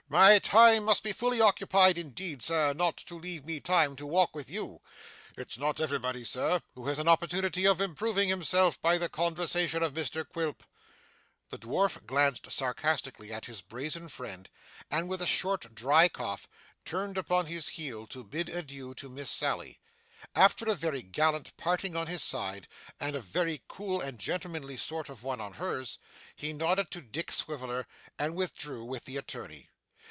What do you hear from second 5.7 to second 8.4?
everybody, sir, who has an opportunity of improving